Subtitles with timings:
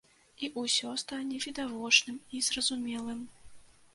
[0.45, 3.21] І ўсё стане відавочным і зразумелым.